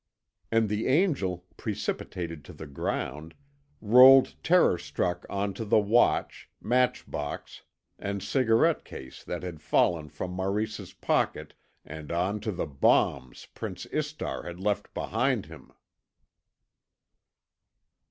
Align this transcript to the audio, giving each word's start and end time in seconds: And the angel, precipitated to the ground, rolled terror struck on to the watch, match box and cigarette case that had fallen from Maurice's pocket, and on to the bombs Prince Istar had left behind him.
And 0.51 0.67
the 0.67 0.87
angel, 0.87 1.45
precipitated 1.57 2.43
to 2.45 2.53
the 2.53 2.65
ground, 2.65 3.35
rolled 3.81 4.33
terror 4.41 4.79
struck 4.79 5.27
on 5.29 5.53
to 5.53 5.63
the 5.63 5.77
watch, 5.77 6.49
match 6.59 7.05
box 7.07 7.61
and 7.99 8.23
cigarette 8.23 8.83
case 8.83 9.23
that 9.23 9.43
had 9.43 9.61
fallen 9.61 10.09
from 10.09 10.31
Maurice's 10.31 10.93
pocket, 10.93 11.53
and 11.85 12.11
on 12.11 12.39
to 12.39 12.51
the 12.51 12.65
bombs 12.65 13.45
Prince 13.53 13.85
Istar 13.93 14.41
had 14.41 14.59
left 14.59 14.91
behind 14.95 15.45
him. 15.45 15.71